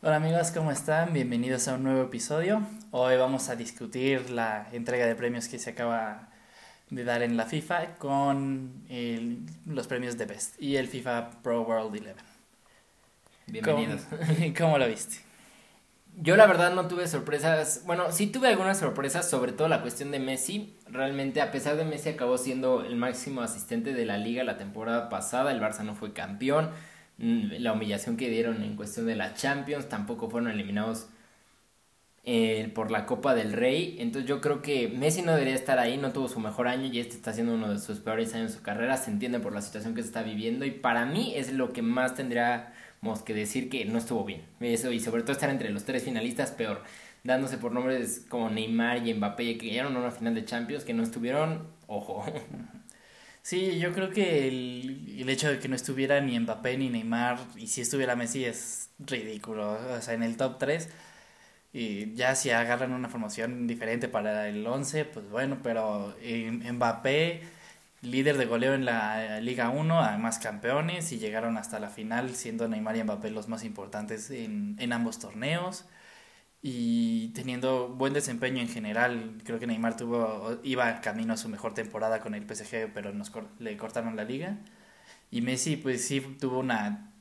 [0.00, 1.12] Hola amigos, ¿cómo están?
[1.12, 2.62] Bienvenidos a un nuevo episodio.
[2.92, 6.28] Hoy vamos a discutir la entrega de premios que se acaba
[6.90, 11.62] de dar en la FIFA con el- los premios de Best y el FIFA Pro
[11.62, 12.14] World 11.
[13.46, 14.02] Bienvenidos.
[14.02, 14.22] ¿Cómo,
[14.58, 15.16] cómo lo viste?
[16.20, 20.10] Yo la verdad no tuve sorpresas, bueno, sí tuve algunas sorpresas, sobre todo la cuestión
[20.10, 20.76] de Messi.
[20.86, 25.08] Realmente, a pesar de Messi acabó siendo el máximo asistente de la liga la temporada
[25.10, 26.70] pasada, el Barça no fue campeón.
[27.18, 31.08] Mm, La humillación que dieron en cuestión de la Champions, tampoco fueron eliminados
[32.24, 33.96] eh, por la Copa del Rey.
[34.00, 37.00] Entonces yo creo que Messi no debería estar ahí, no tuvo su mejor año y
[37.00, 38.96] este está siendo uno de sus peores años de su carrera.
[38.96, 41.82] Se entiende por la situación que se está viviendo y para mí es lo que
[41.82, 44.42] más tendríamos que decir que no estuvo bien.
[44.60, 46.82] Eso y sobre todo estar entre los tres finalistas, peor.
[47.24, 50.94] Dándose por nombres como Neymar y Mbappé que llegaron a una final de Champions que
[50.94, 52.24] no estuvieron, ojo.
[53.48, 57.38] Sí, yo creo que el, el hecho de que no estuviera ni Mbappé ni Neymar
[57.56, 59.72] y si estuviera Messi es ridículo.
[59.96, 60.90] O sea, en el top 3
[61.72, 67.42] y ya si agarran una formación diferente para el 11, pues bueno, pero eh, Mbappé,
[68.02, 72.68] líder de goleo en la Liga 1, además campeones y llegaron hasta la final siendo
[72.68, 75.86] Neymar y Mbappé los más importantes en, en ambos torneos
[76.62, 79.40] y teniendo buen desempeño en general.
[79.44, 83.32] Creo que Neymar tuvo iba camino a su mejor temporada con el PSG, pero nos
[83.58, 84.58] le cortaron la liga.
[85.30, 87.12] Y Messi pues sí tuvo una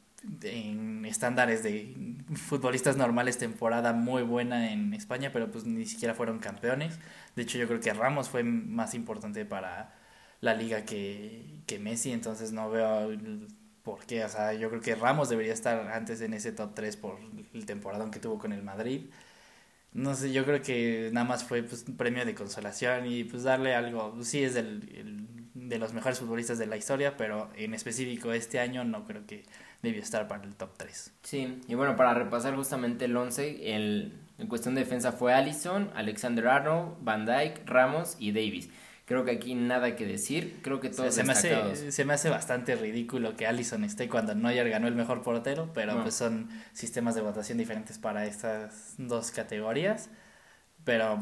[0.44, 1.96] en estándares de
[2.36, 7.00] futbolistas normales temporada muy buena en España, pero pues ni siquiera fueron campeones.
[7.36, 9.96] De hecho, yo creo que Ramos fue más importante para
[10.42, 13.10] la liga que, que Messi, entonces no veo
[13.84, 14.24] por qué.
[14.26, 17.20] O sea, yo creo que Ramos debería estar antes en ese top 3 por
[17.54, 19.10] el temporada que tuvo con el Madrid.
[19.98, 23.44] No sé, yo creo que nada más fue pues, un premio de consolación y pues
[23.44, 24.16] darle algo.
[24.24, 28.84] Sí, es el- de los mejores futbolistas de la historia, pero en específico este año
[28.86, 29.44] no creo que
[29.82, 31.14] debió estar para el top 3.
[31.24, 35.90] Sí, y bueno, para repasar justamente el 11, el, en cuestión de defensa fue Allison,
[35.96, 38.70] Alexander Arnold, Van Dyke, Ramos y Davis.
[39.08, 41.72] Creo que aquí nada que decir, creo que todos se, me destacados.
[41.80, 45.72] hace, se me hace bastante ridículo que Allison esté cuando Neuer ganó el mejor portero,
[45.74, 46.04] pero No.
[46.04, 50.10] pues son sistemas de votación diferentes para estas dos categorías.
[50.84, 51.20] Pero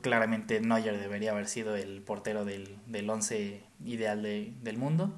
[0.00, 5.14] claramente Neuer debería haber sido el portero del, del once ideal de- del mundo.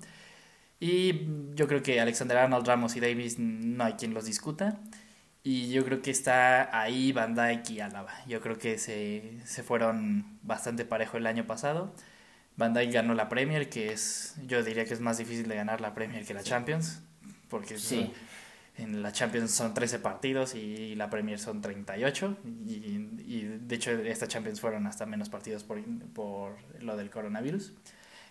[0.80, 4.78] Y yo creo que Alexander Arnold, Ramos y Davis no hay quien los discuta.
[5.44, 8.12] Y yo creo que está ahí Van Dijk y Álava.
[8.26, 11.94] Yo creo que se, se fueron bastante parejo el año pasado.
[12.58, 15.80] Van Dijk ganó la Premier, que es, yo diría que es más difícil de ganar
[15.80, 17.00] la Premier que la Champions,
[17.48, 18.12] porque Sí.
[18.76, 22.36] en la Champions son 13 partidos y la Premier son 38,
[22.66, 22.72] y,
[23.26, 25.80] y de hecho esta Champions fueron hasta menos partidos por,
[26.12, 27.72] por lo del coronavirus.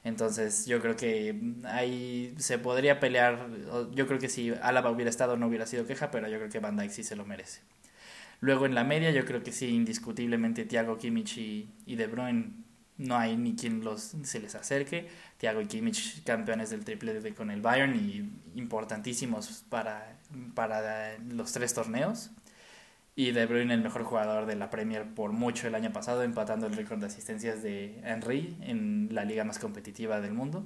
[0.03, 3.47] Entonces yo creo que ahí se podría pelear,
[3.91, 6.59] yo creo que si Álava hubiera estado no hubiera sido queja, pero yo creo que
[6.59, 7.61] Van Dijk sí se lo merece.
[8.39, 12.51] Luego en la media yo creo que sí, indiscutiblemente Thiago Kimmich y, y De Bruyne
[12.97, 15.07] no hay ni quien los se les acerque.
[15.37, 20.17] Thiago y Kimmich campeones del triplete con el Bayern y importantísimos para,
[20.55, 22.31] para los tres torneos.
[23.15, 26.67] Y De Bruyne el mejor jugador de la Premier por mucho el año pasado, empatando
[26.67, 30.63] el récord de asistencias de Henry en la liga más competitiva del mundo.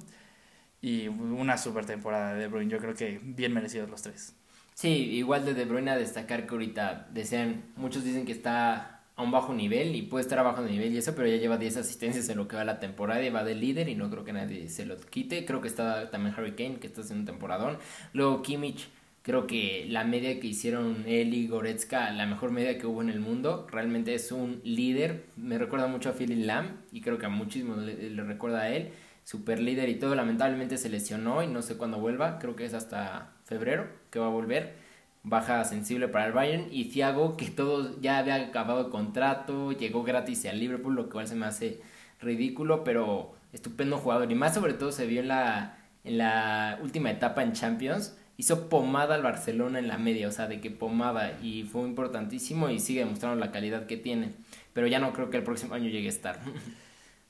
[0.82, 4.34] Y una super temporada de De Bruyne, yo creo que bien merecidos los tres.
[4.74, 9.22] Sí, igual de De Bruyne a destacar que ahorita desean, muchos dicen que está a
[9.22, 11.78] un bajo nivel y puede estar a bajo nivel y eso, pero ya lleva 10
[11.78, 14.32] asistencias en lo que va la temporada y va de líder y no creo que
[14.32, 15.44] nadie se lo quite.
[15.44, 17.78] Creo que está también Harry Kane, que está haciendo un temporadón.
[18.14, 18.88] Luego Kimmich,
[19.22, 23.10] creo que la media que hicieron él y Goretzka, la mejor media que hubo en
[23.10, 25.26] el mundo, realmente es un líder.
[25.36, 28.70] Me recuerda mucho a Philip Lam y creo que a muchísimos le, le recuerda a
[28.70, 28.92] él.
[29.24, 32.74] Super líder y todo, lamentablemente se lesionó y no sé cuándo vuelva, creo que es
[32.74, 34.81] hasta febrero que va a volver
[35.24, 40.44] baja sensible para el Bayern y Thiago que todo ya había acabado contrato, llegó gratis
[40.46, 41.80] al Liverpool, lo cual se me hace
[42.20, 47.10] ridículo, pero estupendo jugador y más sobre todo se vio en la en la última
[47.10, 51.38] etapa en Champions, hizo pomada al Barcelona en la media, o sea, de que pomada
[51.40, 54.32] y fue importantísimo y sigue demostrando la calidad que tiene,
[54.72, 56.40] pero ya no creo que el próximo año llegue a estar.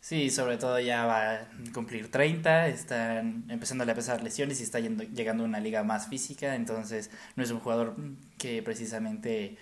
[0.03, 4.81] Sí, sobre todo ya va a cumplir 30, están empezando a pesar lesiones y está
[4.81, 7.95] yendo- llegando a una liga más física, entonces no es un jugador
[8.37, 9.57] que precisamente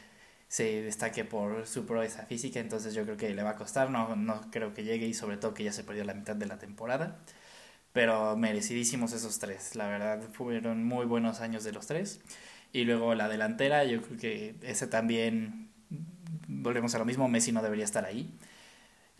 [0.48, 4.16] se destaque por su proeza física, entonces yo creo que le va a costar, no,
[4.16, 6.58] no creo que llegue y sobre todo que ya se perdió la mitad de la
[6.58, 7.18] temporada,
[7.92, 12.20] pero merecidísimos esos tres, la verdad fueron muy buenos años de los tres.
[12.72, 15.70] Y luego la delantera, yo creo que ese también,
[16.48, 18.32] volvemos a lo mismo, Messi no debería estar ahí.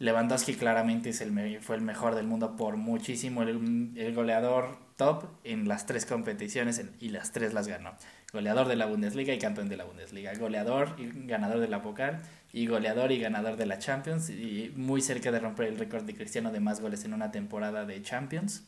[0.01, 5.25] Lewandowski claramente es el, fue el mejor del mundo por muchísimo, el, el goleador top
[5.45, 7.93] en las tres competiciones y las tres las ganó.
[8.33, 12.19] goleador de la Bundesliga y campeón de la Bundesliga, goleador y ganador de la Pokal
[12.53, 16.15] y goleador y ganador de la Champions y muy cerca de romper el récord de
[16.15, 18.65] Cristiano de más goles en una temporada de Champions.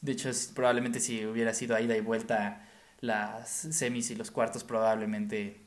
[0.00, 2.66] De hecho, probablemente si hubiera sido ida y vuelta
[3.00, 5.60] las semis y los cuartos, probablemente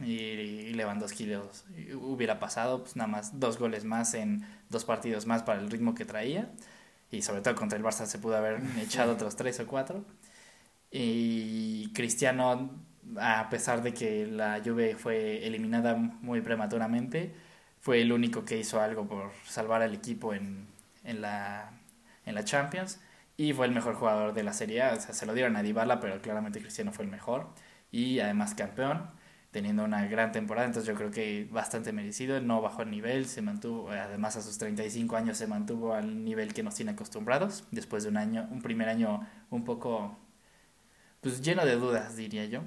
[0.00, 1.64] y Lewandowski los
[2.00, 5.94] hubiera pasado, pues nada más dos goles más en dos partidos más para el ritmo
[5.94, 6.50] que traía.
[7.10, 10.04] Y sobre todo contra el Barça se pudo haber echado otros tres o cuatro.
[10.90, 12.70] Y Cristiano,
[13.20, 17.34] a pesar de que la Juve fue eliminada muy prematuramente,
[17.80, 20.66] fue el único que hizo algo por salvar al equipo en,
[21.04, 21.70] en, la,
[22.26, 23.00] en la Champions.
[23.36, 24.94] Y fue el mejor jugador de la Serie A.
[24.94, 27.48] O sea, se lo dieron a Dybala, pero claramente Cristiano fue el mejor.
[27.92, 29.08] Y además campeón
[29.54, 33.40] teniendo una gran temporada, entonces yo creo que bastante merecido, no bajó el nivel, se
[33.40, 38.02] mantuvo, además a sus 35 años se mantuvo al nivel que nos tiene acostumbrados, después
[38.02, 40.18] de un año, un primer año un poco,
[41.20, 42.62] pues lleno de dudas, diría yo.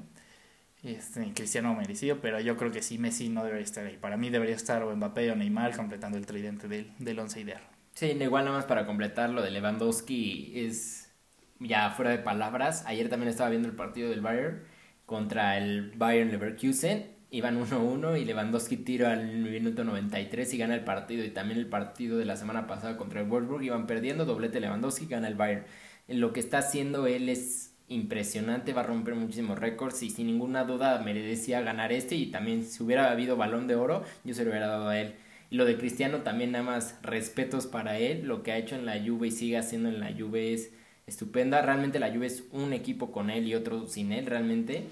[0.82, 3.98] Este, Cristiano merecido, pero yo creo que sí, Messi no debería estar ahí.
[3.98, 7.64] Para mí debería estar o Mbappé o Neymar completando el tridente del, del once ideal.
[7.96, 11.12] Sí, igual nada más para completar lo de Lewandowski es
[11.60, 12.86] ya fuera de palabras.
[12.86, 14.77] Ayer también estaba viendo el partido del Bayern
[15.08, 17.08] contra el Bayern Leverkusen.
[17.32, 21.26] Iban 1-1 y Lewandowski tira al minuto 93 y gana el partido.
[21.26, 25.08] Y también el partido de la semana pasada contra el Wolfsburg iban perdiendo, doblete Lewandowski,
[25.08, 25.66] gana el Bayern.
[26.08, 30.66] Lo que está haciendo él es impresionante, va a romper muchísimos récords y sin ninguna
[30.66, 34.50] duda merecía ganar este y también si hubiera habido balón de oro yo se lo
[34.50, 35.16] hubiera dado a él.
[35.50, 38.86] Y lo de Cristiano también nada más respetos para él, lo que ha hecho en
[38.86, 40.72] la Juve y sigue haciendo en la Juve es
[41.08, 41.62] estupenda.
[41.62, 44.88] Realmente la Juve es un equipo con él y otro sin él, realmente.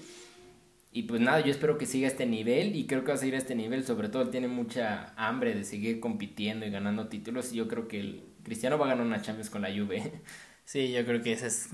[0.90, 3.34] Y pues nada, yo espero que siga este nivel y creo que va a seguir
[3.34, 3.84] a este nivel.
[3.84, 7.52] Sobre todo él tiene mucha hambre de seguir compitiendo y ganando títulos.
[7.52, 10.12] Y yo creo que el Cristiano va a ganar una Champions con la Juve.
[10.66, 11.68] Sí, yo creo que ese es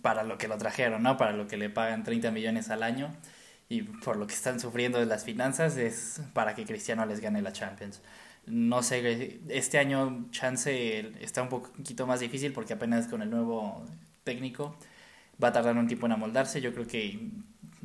[0.00, 1.16] para lo que lo trajeron, ¿no?
[1.16, 3.12] Para lo que le pagan 30 millones al año
[3.68, 7.42] y por lo que están sufriendo de las finanzas es para que Cristiano les gane
[7.42, 8.00] la Champions
[8.50, 13.84] no sé, este año chance está un poquito más difícil porque apenas con el nuevo
[14.24, 14.76] técnico
[15.42, 16.60] va a tardar un tiempo en amoldarse.
[16.60, 17.30] Yo creo que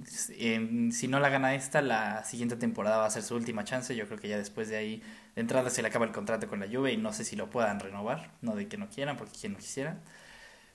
[0.06, 3.96] si no la gana esta, la siguiente temporada va a ser su última chance.
[3.96, 5.02] Yo creo que ya después de ahí,
[5.36, 7.50] de entrada se le acaba el contrato con la Juve y no sé si lo
[7.50, 8.32] puedan renovar.
[8.42, 10.00] No de que no quieran, porque quien no quisiera.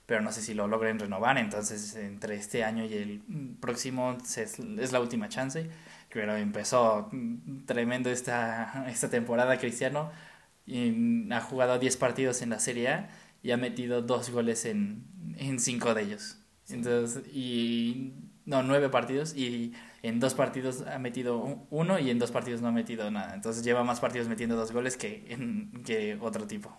[0.05, 1.37] Pero no sé si lo logren renovar.
[1.37, 3.21] Entonces, entre este año y el
[3.59, 5.69] próximo es la última chance
[6.11, 7.09] pero empezó
[7.65, 10.11] tremendo esta, esta temporada Cristiano.
[10.65, 13.09] Y ha jugado 10 partidos en la Serie A
[13.41, 15.03] y ha metido dos goles en,
[15.37, 16.37] en cinco de ellos.
[16.69, 18.13] Entonces, y
[18.45, 19.73] no, nueve partidos y
[20.03, 23.33] en dos partidos ha metido uno y en dos partidos no ha metido nada.
[23.33, 26.75] Entonces lleva más partidos metiendo dos goles que, en, que otro tipo.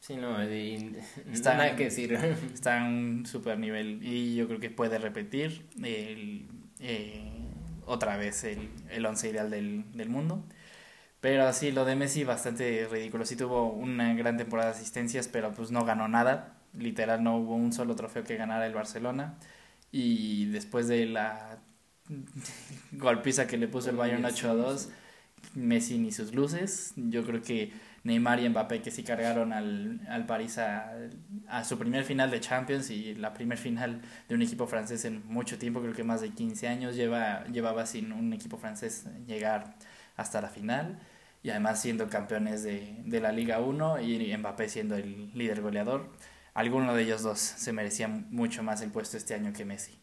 [0.00, 2.12] Sí, no, está, nada que decir.
[2.52, 6.48] Está en un super nivel y yo creo que puede repetir el,
[6.80, 7.41] eh,
[7.86, 10.44] otra vez el, el once ideal del, del mundo.
[11.20, 13.24] Pero sí, lo de Messi bastante ridículo.
[13.24, 16.56] Sí tuvo una gran temporada de asistencias, pero pues no ganó nada.
[16.74, 19.38] Literal no hubo un solo trofeo que ganara el Barcelona.
[19.92, 21.60] Y después de la
[22.92, 24.88] golpiza que le puso el Bayern 8 a 2,
[25.54, 26.92] Messi ni sus luces.
[26.96, 27.72] Yo creo que
[28.04, 30.92] Neymar y Mbappé que sí cargaron al, al París a,
[31.48, 35.26] a, su primer final de Champions y la primer final de un equipo francés en
[35.26, 39.76] mucho tiempo, creo que más de 15 años lleva, llevaba sin un equipo francés llegar
[40.16, 40.98] hasta la final
[41.42, 46.10] y además siendo campeones de, de la Liga 1 y Mbappé siendo el líder goleador.
[46.54, 50.01] Alguno de ellos dos se merecía mucho más el puesto este año que Messi.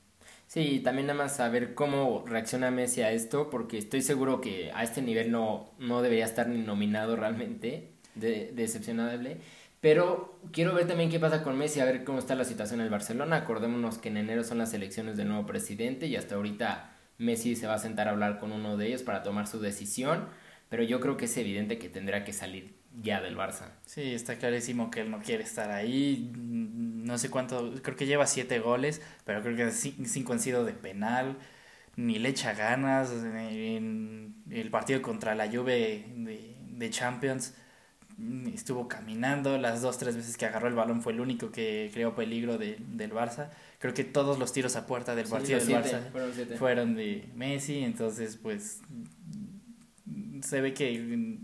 [0.50, 4.82] Sí, también nada más saber cómo reacciona Messi a esto, porque estoy seguro que a
[4.84, 9.38] este nivel no, no debería estar ni nominado realmente, de, decepcionable.
[9.80, 12.88] Pero quiero ver también qué pasa con Messi, a ver cómo está la situación en
[12.88, 13.36] el Barcelona.
[13.36, 17.68] Acordémonos que en enero son las elecciones del nuevo presidente y hasta ahorita Messi se
[17.68, 20.30] va a sentar a hablar con uno de ellos para tomar su decisión.
[20.70, 23.72] Pero yo creo que es evidente que tendrá que salir ya del Barça.
[23.86, 26.32] Sí, está clarísimo que él no quiere estar ahí
[27.10, 30.74] no sé cuánto, creo que lleva siete goles, pero creo que cinco han sido de
[30.74, 31.38] penal,
[31.96, 33.12] ni le echa ganas.
[33.12, 37.56] En el partido contra la Juve de, de Champions
[38.54, 42.16] estuvo caminando, las dos, tres veces que agarró el balón fue el único que creó
[42.16, 43.50] peligro de, del Barça.
[43.80, 47.80] Creo que todos los tiros a puerta del partido del Barça fueron, fueron de Messi,
[47.80, 48.82] entonces pues
[50.42, 50.98] se ve que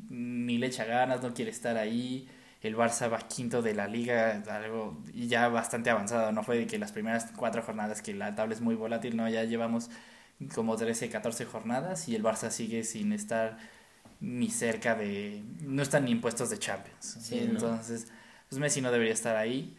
[0.09, 2.27] ni le echa ganas, no quiere estar ahí
[2.65, 6.79] el Barça va quinto de la liga, algo ya bastante avanzado, no fue de que
[6.79, 9.89] las primeras cuatro jornadas, que la tabla es muy volátil, no, ya llevamos
[10.53, 13.57] como 13, 14 jornadas y el Barça sigue sin estar
[14.19, 17.31] ni cerca de, no están ni impuestos de Champions.
[17.31, 18.07] Entonces,
[18.49, 19.77] pues Messi no debería estar ahí.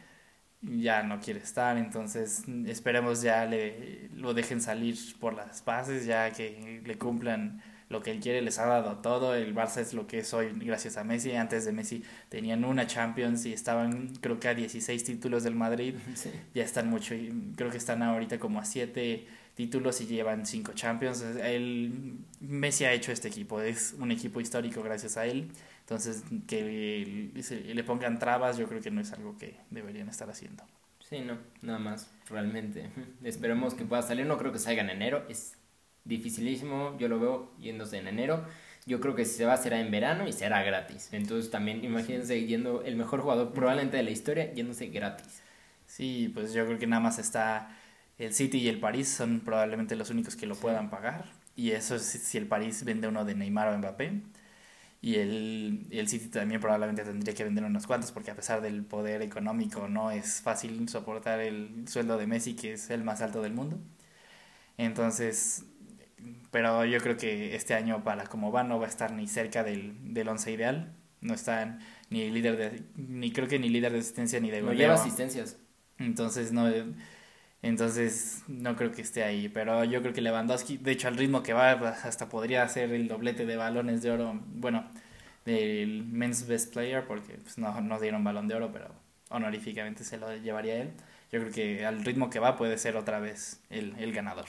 [0.63, 6.31] ya no quiere estar, entonces esperemos ya le lo dejen salir por las bases, ya
[6.33, 10.07] que le cumplan lo que él quiere, les ha dado todo, el Barça es lo
[10.07, 14.41] que es hoy gracias a Messi, antes de Messi tenían una Champions y estaban creo
[14.41, 15.95] que a 16 títulos del Madrid,
[16.55, 17.15] ya están mucho,
[17.57, 22.93] creo que están ahorita como a 7 títulos y llevan 5 Champions, el Messi ha
[22.93, 27.31] hecho este equipo, es un equipo histórico gracias a él, entonces que
[27.73, 30.65] le pongan trabas yo creo que no es algo que deberían estar haciendo.
[31.09, 32.91] Sí, no, nada más, realmente.
[33.23, 35.57] Esperemos que pueda salir, no creo que salga en enero, es
[36.07, 38.45] dificilísimo, yo lo veo yéndose en enero.
[38.87, 41.09] Yo creo que si se va será en verano y será gratis.
[41.13, 45.43] Entonces también imagínense yendo el mejor jugador probablemente de la historia yéndose gratis.
[45.87, 47.77] Sí, pues yo creo que nada más está
[48.19, 51.27] el City y el París son probablemente los únicos que lo puedan pagar.
[51.57, 54.23] Y eso es si el París vende uno de Neymar o Mbappé.
[55.03, 58.85] Y el, el City también probablemente tendría que vender unos cuantos porque a pesar del
[58.85, 63.43] poder económico no es fácil soportar el sueldo de Messi que es el más alto
[63.43, 63.79] del mundo.
[64.79, 65.65] Entonces
[66.51, 69.65] pero yo creo que este año para como va no va a estar ni cerca
[69.65, 70.95] del, del once ideal.
[71.21, 71.79] No está
[72.11, 74.75] ni líder de, ni creo que ni líder de asistencia ni de goleo.
[74.75, 75.59] No lleva asistencias.
[75.99, 76.69] Entonces no,
[77.63, 79.49] entonces no creo que esté ahí.
[79.49, 83.09] Pero yo creo que Lewandowski, de hecho al ritmo que va, hasta podría hacer el
[83.09, 84.41] doblete de balones de oro.
[84.47, 84.85] Bueno,
[85.45, 88.89] del Men's Best Player, porque pues, no, no dieron balón de oro, pero
[89.31, 90.93] honoríficamente se lo llevaría él.
[91.33, 94.47] Yo creo que al ritmo que va puede ser otra vez el, el ganador.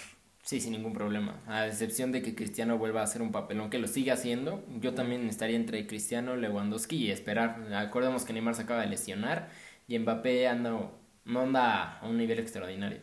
[0.47, 1.41] Sí, sin ningún problema.
[1.45, 4.93] A excepción de que Cristiano vuelva a hacer un papelón que lo siga haciendo, yo
[4.93, 7.67] también estaría entre Cristiano, Lewandowski y esperar.
[7.75, 9.49] Acordemos que Neymar se acaba de lesionar
[9.89, 10.89] y Mbappé anda,
[11.25, 12.99] no anda a un nivel extraordinario.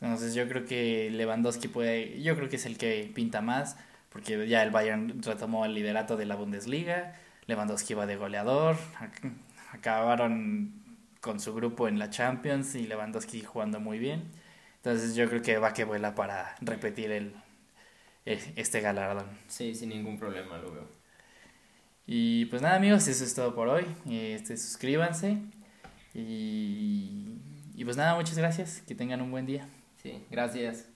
[0.00, 3.76] Entonces yo creo que Lewandowski puede, yo creo que es el que pinta más,
[4.10, 7.14] porque ya el Bayern retomó el liderato de la Bundesliga,
[7.48, 8.76] Lewandowski va de goleador,
[9.72, 10.72] acabaron
[11.20, 14.30] con su grupo en la Champions y Lewandowski jugando muy bien.
[14.86, 17.34] Entonces yo creo que va que vuela para repetir el,
[18.24, 19.26] este galardón.
[19.48, 20.88] Sí, sin ningún problema lo veo.
[22.06, 23.84] Y pues nada amigos, eso es todo por hoy.
[24.08, 25.38] Este, suscríbanse.
[26.14, 27.36] Y,
[27.74, 28.80] y pues nada, muchas gracias.
[28.82, 29.68] Que tengan un buen día.
[30.00, 30.86] Sí, gracias.